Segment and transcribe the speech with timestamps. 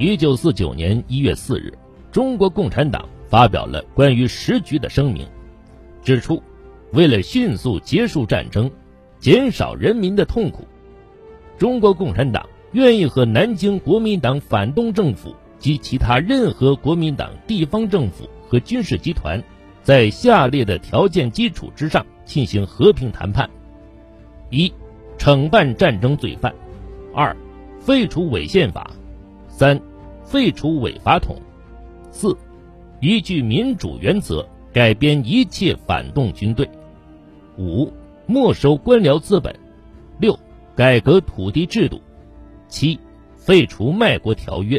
[0.00, 1.76] 一九四九年一月四日，
[2.12, 5.26] 中国共产党发表了关于时局的声明，
[6.04, 6.40] 指出，
[6.92, 8.70] 为了迅速结束战争，
[9.18, 10.64] 减少人民的痛苦，
[11.58, 19.42] 中国共产党愿意和南京国民党反动政府及其他任何国民党地方政府和军事集团，
[19.82, 23.50] 在下列的条件基础之上进行和平谈判：
[24.48, 24.72] 一、
[25.18, 26.52] 惩办战争罪犯；
[27.12, 27.36] 二、
[27.80, 28.88] 废除伪宪法；
[29.48, 29.80] 三、
[30.28, 31.36] 废除伪法统；
[32.10, 32.36] 四、
[33.00, 36.66] 依据民主原则改编一切反动军队；
[37.56, 37.90] 五、
[38.26, 39.50] 没收官僚资本；
[40.20, 40.38] 六、
[40.76, 41.96] 改革土地制度；
[42.68, 43.00] 七、
[43.36, 44.78] 废除卖国条约；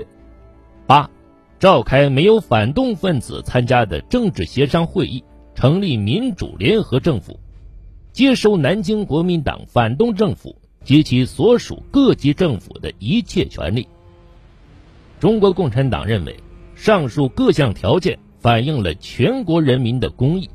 [0.85, 1.09] 八、
[1.57, 5.23] 召开没有反动分子参加的政治协商会议，
[5.55, 7.39] 成立民主联合政府，
[8.13, 13.87] 接收南京国民党反动政府及其所属各级政府的一切权利。
[15.19, 16.39] 中国共产党认为，
[16.75, 20.49] 上述各项条件反映了全国人民的公益。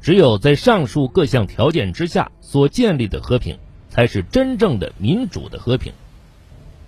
[0.00, 3.56] 只有在上述各项条件之下所建立的和平，
[3.88, 5.92] 才是真正的民主的和平。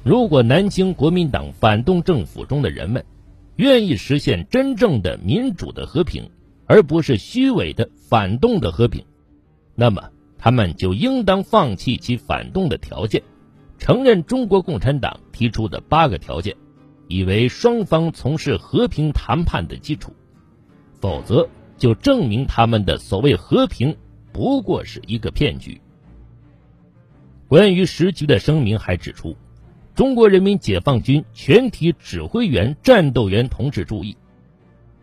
[0.03, 3.05] 如果南京国民党反动政府中的人们
[3.55, 6.29] 愿意实现真正的民主的和平，
[6.67, 9.05] 而不是虚伪的反动的和平，
[9.77, 13.23] 那么他们就应当放弃其反动的条件，
[13.79, 16.57] 承认中国共产党提出的八个条件。
[17.09, 20.13] 以为双方从事和平谈判的基础，
[21.01, 23.97] 否则就证明他们的所谓和平
[24.33, 25.81] 不过是一个骗局。
[27.49, 29.37] 关于时局的声明还指出，
[29.95, 34.17] 中国人民解放军全体指挥员、战斗员同志注意，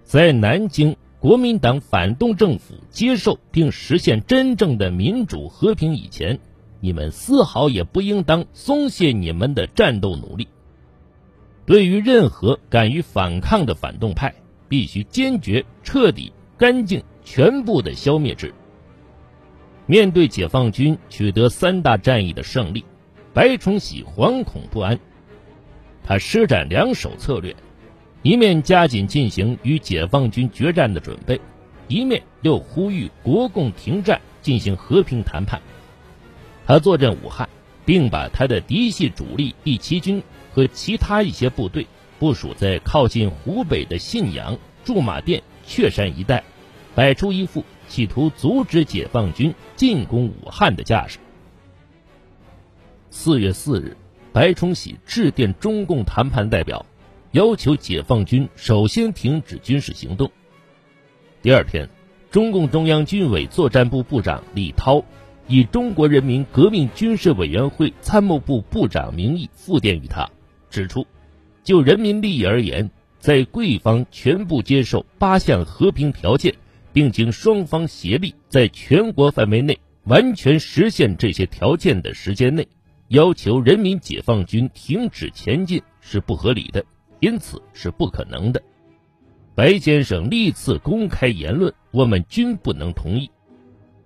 [0.03, 6.38] 在南京国民党反动政府接受并实现真正的民主和平以前，
[6.81, 10.49] 你们丝毫也不应当松懈你们的战斗努力。
[11.66, 14.34] 对于任何敢于反抗的反动派，
[14.68, 18.53] 必须坚决、彻底、干净、全部的消灭之。
[19.85, 22.84] 面对解放军取得三大战役的胜利，
[23.34, 25.00] 白崇禧惶恐不安。
[26.03, 27.56] 他施展两手策略，
[28.23, 31.40] 一面加紧进行与解放军决战的准备，
[31.88, 35.62] 一面又呼吁国共停战，进行和平谈判。
[36.66, 37.47] 他坐镇武汉，
[37.85, 40.22] 并把他的嫡系主力第七军。
[40.53, 41.88] 和其他一些部队
[42.19, 46.44] 部署在靠近湖北的信阳、驻马店、确山一带，
[46.96, 51.18] 摆出一副企图阻止解放军进攻武汉的架势。
[53.09, 53.97] 四月四日，
[54.31, 56.85] 白崇禧致电中共谈判代表，
[57.31, 60.31] 要求解放军首先停止军事行动。
[61.41, 61.90] 第二天，
[62.31, 65.03] 中共中央军委作战部部长李涛。
[65.46, 70.30] 以中国人民革命军事委员会参谋部部长名义复电于他。
[70.73, 71.06] 指出，
[71.63, 72.89] 就人民利益而言，
[73.19, 76.56] 在贵方全部接受八项和平条件，
[76.91, 82.67] 并经双方协力，在全国范围内完全实现这些条件的时间内，
[83.09, 86.84] 要求人民解放军停止前进是不合理的，
[87.19, 88.59] 因此是不可能的。
[89.53, 93.29] 白先生历次公开言论，我们均不能同意。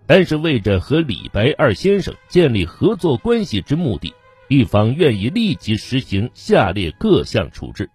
[0.06, 4.14] 但是为着和李白二先生建立合作关系之目的。
[4.50, 7.90] 一方愿意立即实行下列各项处置：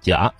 [0.00, 0.32] 甲、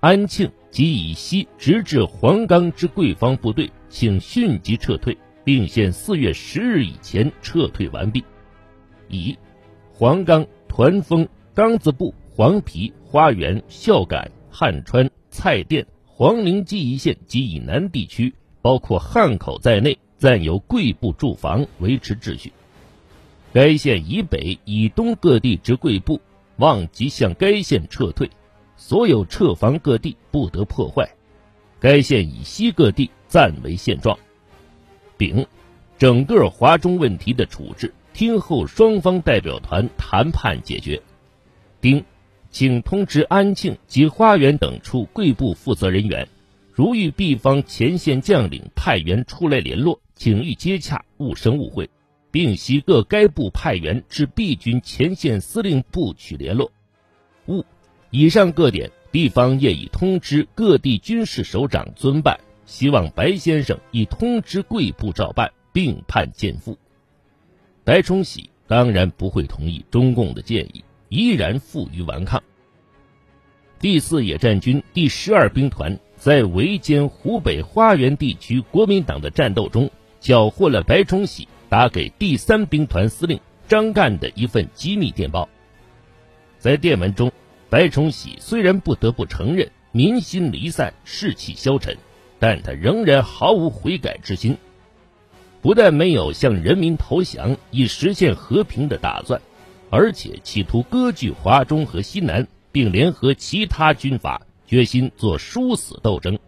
[0.00, 8.20] 安庆及以西直至黄冈之贵方部队，请迅即撤退，并限四月十日以前撤退完毕；
[9.08, 9.38] 乙、
[9.92, 22.52] 黄冈、团风、冈子埠、黄陂、花园、孝感、汉川、蔡甸、黄陵记忆线及以南地区，包括汉口在内，暂由贵部驻防，维持秩序。
[23.54, 26.20] 该县以北、以东各地之贵部，
[26.56, 28.26] 望即向该县撤退；
[28.76, 31.08] 所有撤防各地不得破坏。
[31.78, 34.18] 该县以西各地暂为现状。
[35.16, 35.46] 丙，
[35.96, 41.00] 整个华中问题的处置，听候双方代表团谈判解决。
[41.80, 42.04] 丁，
[42.50, 46.26] 请通知安庆及花园等处贵部负责人员，
[46.72, 51.88] 如遇 B 方前线将领派员出来联络，请予接洽，勿生误会。
[52.34, 56.72] 并悉各该部派员至 B 军前线司令部取联络。
[57.46, 57.64] 五，
[58.10, 66.76] 以上各点，地方业已通知各地军事首长遵办，希望白先生已通知贵部照办，并判见付。
[67.84, 72.42] 白崇禧当然不会同意中共的建议，依然负隅顽抗。
[73.78, 79.88] 第四野战军第十二兵团在围歼湖北花园地区国民党的战斗中，
[80.18, 81.46] 缴获了白崇禧。
[81.68, 85.48] 打给第三兵团司令张干的一份机密电报，
[86.58, 87.32] 在电文中，
[87.70, 91.96] 白崇禧虽然不得不承认民心离散、士气消沉，
[92.38, 94.56] 但他仍然毫无悔改之心。
[95.62, 99.40] 不但没有向人民投降以实现和平的打算，
[99.88, 106.38] 而且企图割据华中和西南，并联合其他军阀，决心做殊死斗争，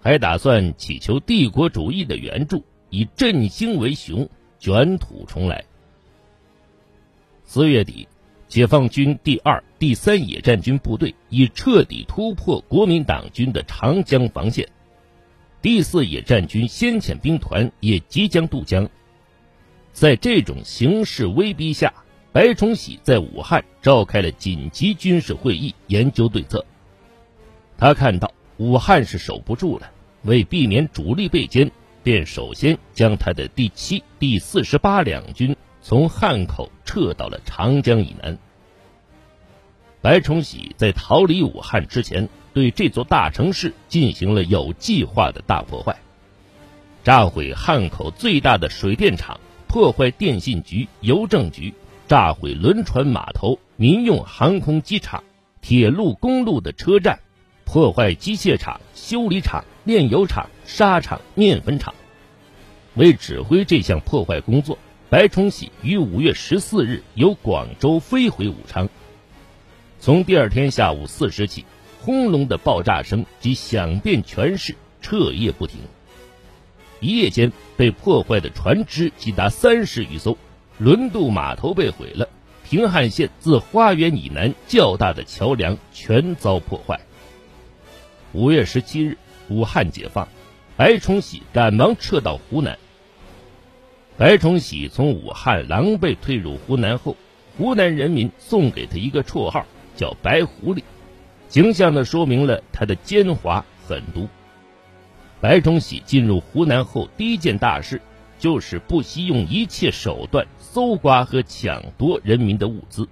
[0.00, 2.64] 还打算祈求帝国主义的援助，
[2.96, 4.26] 以振兴为雄，
[4.58, 5.62] 卷土重来。
[7.44, 8.08] 四月底，
[8.48, 14.66] 解放军第二、第三野战军部队已彻底突破国民党军的长江防线。
[15.60, 18.88] 第四野战军先遣兵团也即将渡江，
[19.92, 21.92] 在这种形势威逼下，
[22.32, 26.64] 白崇禧在武汉召开了紧急军事会议，研究对策。
[27.76, 29.90] 他看到武汉是守不住了，
[30.22, 31.70] 为避免主力被歼，
[32.06, 38.38] 便首先将他的第七、第四十八两军从汉口撤到了长江以南。
[40.00, 42.28] 白崇禧在逃离武汉之前。
[42.54, 45.94] 对这座大城市进行了有计划的大破坏，
[47.04, 51.74] 炸毁汉口最大的水电厂，破坏电信局、邮政局，
[52.08, 55.22] 炸毁轮船码头、民用航空机场、
[55.60, 57.20] 铁路、公路的车站，
[57.66, 61.94] 破坏机械厂、修理厂、炼油厂、纱厂、面粉厂。
[62.94, 64.78] 为指挥这项破坏工作，
[65.08, 68.88] 白崇禧于五月十四日由广州飞回武昌，
[70.00, 71.64] 从第二天下午四时起。
[72.02, 75.80] 轰隆的爆炸声即响遍全市，彻夜不停。
[77.00, 80.38] 一夜间被破坏的船只即达三十余艘，
[80.78, 82.28] 轮渡码头被毁了。
[82.62, 87.00] 平汉线自花园以南较大的桥梁全遭破坏。
[88.32, 89.18] 五月十七日，
[89.48, 90.28] 武汉解放，
[90.76, 92.78] 白崇禧赶忙撤到湖南。
[94.18, 97.16] 白崇禧从武汉狼狈退入湖南后，
[97.56, 99.64] 湖南人民送给他一个绰号，
[99.96, 100.82] 叫“白狐狸”。
[101.48, 104.28] 形象地说明了他的奸猾狠毒。
[105.40, 108.00] 白崇禧进入湖南后，第一件大事
[108.38, 113.08] 就是不惜用一切手段搜刮和抢夺人民的物资，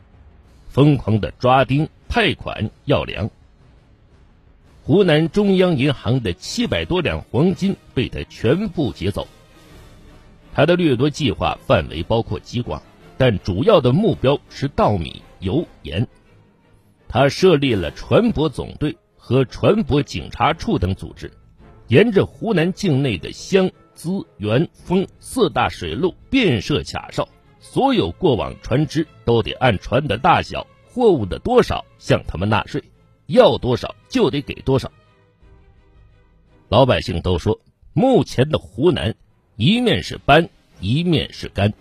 [0.68, 3.30] 疯狂地抓丁、派款、要粮。
[4.86, 9.26] 湖南中央银行的七百多两黄金被他全部劫走。
[10.52, 12.82] 他的掠夺计划范围包括极广，
[13.16, 16.06] 但主要的目标是稻米、油、盐。
[17.08, 21.32] 他设立了船舶总队和船舶警察处等组织，
[21.88, 27.26] 沿着湖南境内的湘、资、源、丰四大水路遍设卡哨，
[27.58, 32.84] 所有过往船只都得按船的大小、货物的多少向他们纳税，
[33.26, 34.90] 要多少就得给多少。
[36.68, 37.60] 老百姓都说，
[37.92, 39.14] 目前的湖南，
[39.56, 40.48] 一面是斑，
[40.80, 41.72] 一面是干。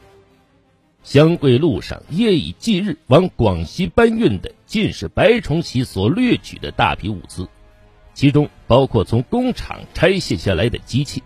[1.03, 7.47] 湘桂路上夜以继日往广西搬运的，尽是白崇禧所掠取的大批物资，
[8.13, 11.21] 其中包括从工厂拆卸下来的机器。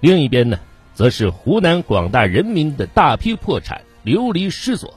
[0.00, 0.58] 另一边呢，
[0.94, 4.94] 则是湖南广大人民的大批破产、流离失所。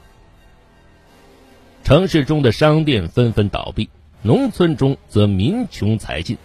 [1.84, 3.90] 城市中的商店纷纷倒闭，
[4.26, 6.38] 农村中则民穷财尽，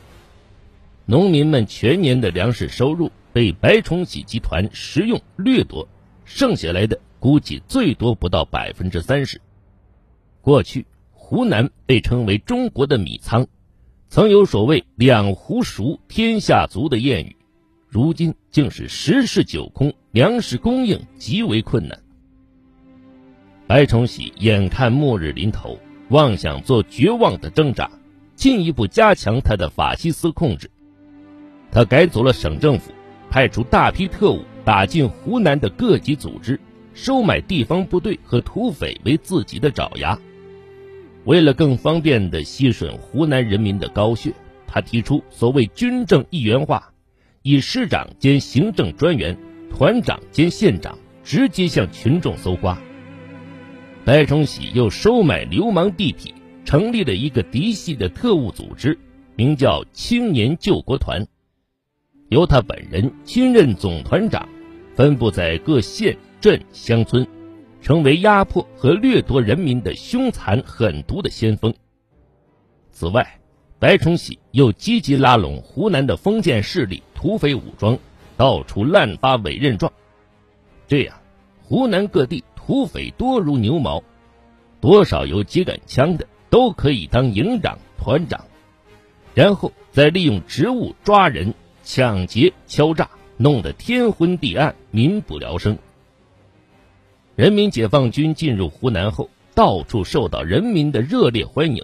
[1.05, 5.87] 农民们全年的粮食收入被白崇禧集团食用掠夺，
[6.25, 6.99] 剩下来的。
[7.19, 9.39] 估计最多不到百分之三十。
[10.41, 13.47] 过去，湖南被称为中国的米仓，
[14.09, 17.35] 曾有所谓“两湖熟，天下足”的谚语，
[17.87, 21.97] 如今竟是十室九空，粮食供应极为困难。
[23.67, 25.77] 白崇禧眼看末日临头，
[26.09, 27.89] 妄想做绝望的挣扎，
[28.35, 30.69] 进一步加强他的法西斯控制。
[31.71, 32.91] 他改组了省政府，
[33.29, 36.59] 派出大批特务打进湖南的各级组织。
[36.95, 40.19] 收买地方部队和土匪为自己的爪牙，
[41.23, 44.33] 为了更方便地吸吮湖南人民的高血，
[44.67, 46.91] 他提出所谓军政一元化，
[47.41, 49.37] 以师长兼行政专员、
[49.69, 52.77] 团长兼县长直接向群众搜刮。
[54.09, 56.33] 白崇禧又收买流氓地痞，
[56.65, 58.97] 成立了一个嫡系的特务组织，
[59.35, 61.27] 名叫青年救国团，
[62.29, 64.49] 由他本人亲任总团长，
[64.95, 66.17] 分布在各县。
[66.41, 67.27] 镇乡村，
[67.83, 71.71] 成为压迫和掠夺人民的凶残狠毒的先锋。
[72.91, 73.39] 此外，
[73.77, 77.95] 白崇禧又积极拉拢湖南的封建势力、土匪武装，
[78.37, 79.93] 到处滥发委任状。
[80.87, 81.15] 这样，
[81.61, 84.03] 湖南各地土匪多如牛毛，
[84.79, 88.45] 多少有几杆枪的都可以当营长、团长，
[89.33, 95.79] 然后再利用职务抓人、抢劫、敲诈，弄得天昏地暗，民不聊生。
[97.35, 101.83] 人民解放军进入湖南后，到处受到人民的热烈欢迎。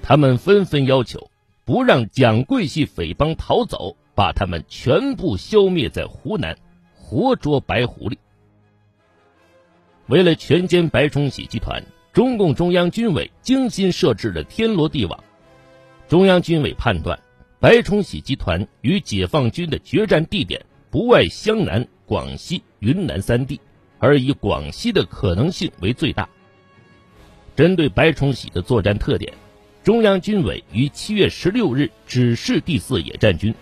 [0.00, 1.30] 他们纷纷要求
[1.66, 6.56] 不让蒋桂系匪帮逃走，把他们全部消灭在湖南，
[6.94, 8.16] 活捉白狐狸。
[10.10, 11.80] 为了全歼白崇禧集团，
[12.12, 15.22] 中共中央军委精心设置了天罗地网。
[16.08, 17.16] 中央军委判断，
[17.60, 23.60] 白崇禧集团与解放军的决战地点不外湘南、广西、云南三地，
[24.00, 26.28] 而以广西的可能性为最大。
[27.54, 29.32] 针对白崇禧的作战特点。
[29.84, 33.54] 中央军委于七月十六日指示第四野战军，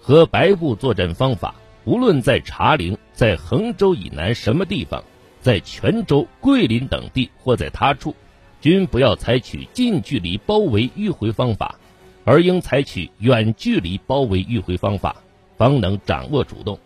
[0.00, 5.04] 和白部作战方法，无论在茶陵、在衡州以南什么地方，
[5.48, 8.14] 在泉州、桂林等地或在他处，
[8.60, 11.74] 均不要采取近距离包围迂回方法，
[12.22, 15.16] 而应采取远距离包围迂回方法，
[15.56, 16.78] 方能掌握主动，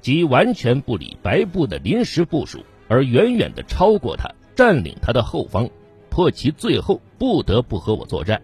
[0.00, 5.68] 即完全不理白部的临时部署，而远远的超过他，占领他的后方。
[6.08, 8.40] 迫其最后不得不和我作战，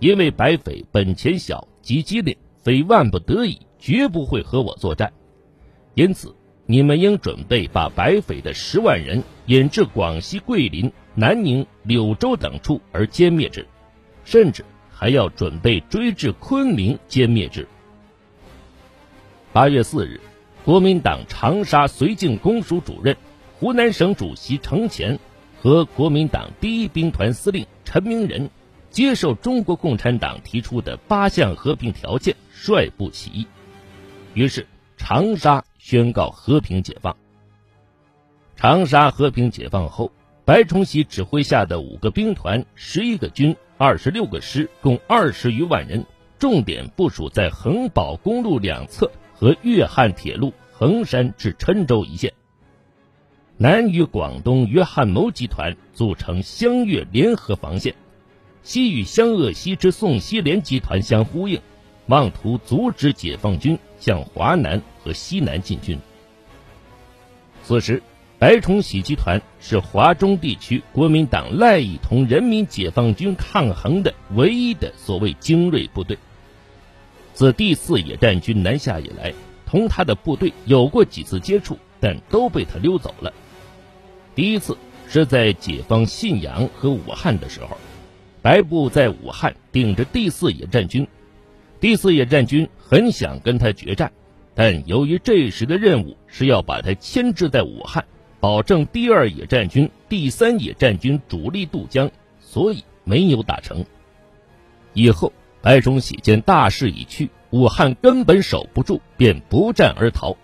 [0.00, 5.12] 因为白匪本钱小，极机灵，非万不得已绝不会和我作战。
[5.92, 6.34] 因此，
[6.66, 13.66] 你们应准备把白匪的十万人引至广西桂林、南宁、柳州等处而歼灭之，
[14.24, 17.68] 甚至还要准备追至昆明歼灭之。
[19.52, 20.20] 八月四日，
[20.64, 23.16] 国民党长沙绥靖公署主任、
[23.58, 25.18] 湖南省主席程潜。
[25.62, 28.50] 和国民党第一兵团司令陈明仁
[28.90, 33.46] 接受中国共产党提出的八项和平条件，率部起义。
[34.34, 37.16] 于是长沙宣告和平解放。
[38.56, 40.12] 长沙和平解放后，
[40.44, 46.04] 白崇禧指挥下的五个兵团、十一个军、二十六个师，共二十余万人，
[46.38, 52.32] 重点部署在衡宝公路两侧和粤汉铁路衡山至郴州一线。
[53.56, 57.94] 南与广东约翰谋集团组成湘粤联合防线，
[58.62, 61.60] 西与湘鄂西之宋希濂集团相呼应，
[62.06, 65.98] 妄图阻止解放军向华南和西南进军。
[67.62, 68.02] 此时，
[68.38, 76.18] 白崇禧集团是华中地区国民党赖以同人民解放军抗衡的唯一的所谓精锐部队。
[77.32, 79.32] 自第四野战军南下以来，
[79.64, 83.32] 同他的部队有过几次接触，但都被他溜走了。
[84.34, 84.76] 第一次
[85.08, 87.78] 是在解放信阳和武汉的时候，
[88.42, 91.06] 白部在武汉顶着第四野战军，
[91.84, 94.10] 第四野战军很想跟他决战，
[94.54, 98.02] 但由于这时的任务是要把他牵制在武汉，
[98.40, 102.10] 保证第二野战军、第三野战军主力渡江，
[102.40, 103.84] 所以没有打成。
[104.94, 110.34] 以后白崇禧见大势已去，武汉根本守不住，便不战而逃。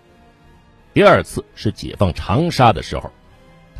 [0.92, 3.10] 第二次是解放长沙的时候。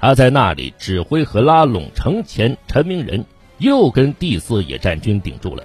[0.00, 3.22] 他在那里指挥和拉拢程潜、陈明仁，
[3.58, 5.62] 又跟第四野战军顶住了。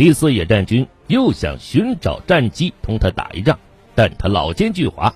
[0.00, 3.58] 第四野战军又想寻找战机同他打一仗，
[3.94, 5.12] 但他老奸巨猾，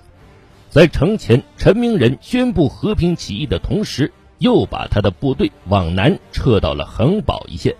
[0.69, 7.75] 在城前、陈明仁宣布和平起义的同时，又把他的部队往南撤到了恒宝一线。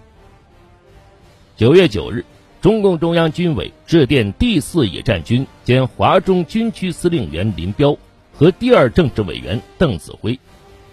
[1.56, 2.26] 九月九日，
[2.60, 7.96] 中共中央军委致电第四野战军兼华中军区司令员林彪。
[8.34, 10.40] 和第二政治委员邓子恢，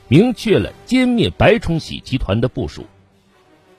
[0.09, 2.85] 明确了歼灭白崇禧集团的部署。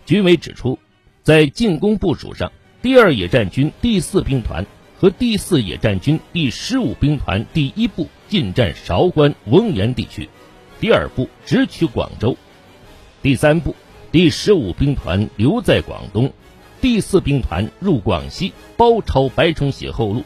[0.07, 0.79] 军委指出，
[1.23, 2.51] 在进攻部署上，
[2.81, 4.65] 第二野战军第四兵团
[4.99, 10.27] 和第四野战军第十五兵团第一部进占韶关、翁源地区，
[10.81, 12.35] 第二部直取广州；
[13.21, 13.73] 第三部
[14.11, 16.33] 第十五兵团留在广东，
[16.81, 20.25] 第四兵团入广西，包抄白崇禧后路。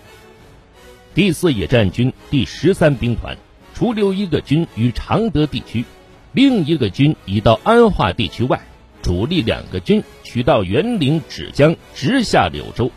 [1.14, 3.38] 第四野战军第十三兵团，
[3.76, 5.86] 除留一个军于常德地区，
[6.32, 8.60] 另一个军已到安化地区外，
[9.02, 12.90] 主力两个军取到沅陵芷江，直下柳州；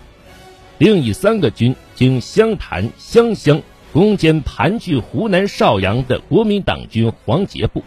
[0.79, 7.83] 另一三个军经湘潭、湘乡攻坚盘踞湖南邵阳的国民党军黄杰部，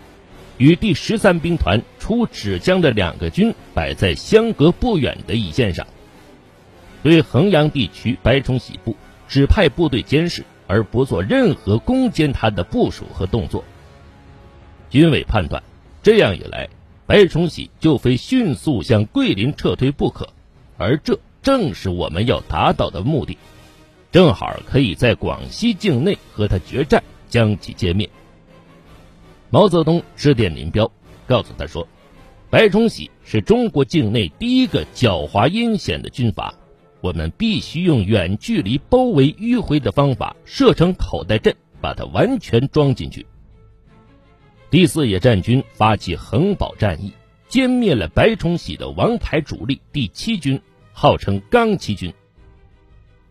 [0.57, 5.87] 与第十三兵团出芷江的两个军摆在相隔不远的一线上，
[7.01, 8.95] 对衡阳地区白崇禧部。
[9.25, 13.63] 只派部队监视，而不做任何攻坚他的部署和动作。
[14.91, 15.63] 军委判断，
[16.03, 16.69] 这样一来，
[17.05, 20.29] 白崇禧就非迅速向桂林撤退不可，
[20.77, 23.37] 而这正是我们要达到的目的，
[24.11, 28.09] 正好可以在广西境内和他决战，将其歼灭。
[29.49, 30.91] 毛泽东致电林彪，
[31.27, 31.87] 告诉他说
[32.49, 36.53] ：“白崇禧是中国境内第一个狡猾阴险的军阀。”
[37.01, 43.25] 我们必须用远距离包围迂回的方法，设成口袋阵，把它完全装进去。
[44.73, 47.13] 第四野战军发起横保战役，
[47.47, 50.59] 歼灭了白崇禧的王牌主力第七军，
[50.91, 52.11] 号称钢七军。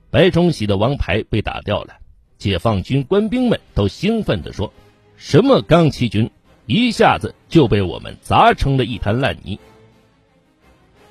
[0.09, 1.97] 白崇禧的王牌被打掉了，
[2.39, 4.73] 解放军官兵们都兴奋地说
[5.19, 6.31] ：“什么钢七军，
[6.67, 9.59] 一下子就被我们砸成了一滩烂泥。”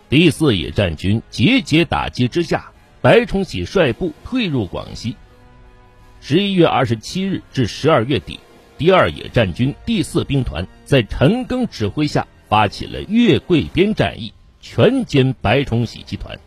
[0.07, 2.71] 第四野战军节节打击之下，
[3.01, 5.13] 白崇禧率部退入广西。
[6.21, 8.39] 十一月二十七日至十二月底，
[8.81, 16.39] 第二野战军第四兵团在陈赓指挥下发起了越桂边战役，全歼白崇禧集团。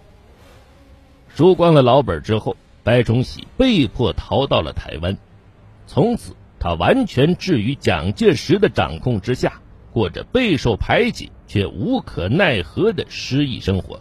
[1.28, 5.16] 输光了老本之后，白崇禧被迫逃到了台湾，
[5.86, 9.60] 从此他完全置于蒋介石的掌控之下，
[9.92, 14.00] 过着备受排挤却无可奈何的失意生活。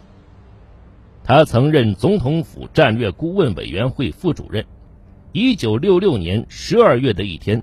[1.22, 4.66] 他曾任总统府战略顾问委员会副主任。
[5.30, 7.62] 一九六六年十二月的一天，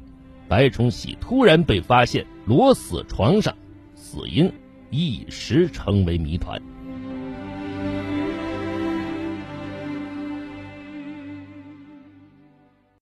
[0.51, 3.55] 白崇禧突然被发现裸死床上，
[3.95, 4.51] 死因
[4.89, 6.61] 一时成为谜团。